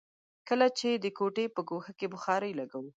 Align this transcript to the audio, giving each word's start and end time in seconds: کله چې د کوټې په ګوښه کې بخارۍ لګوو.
کله 0.49 0.67
چې 0.77 0.89
د 1.03 1.05
کوټې 1.17 1.45
په 1.55 1.61
ګوښه 1.69 1.91
کې 1.99 2.07
بخارۍ 2.13 2.51
لګوو. 2.59 2.89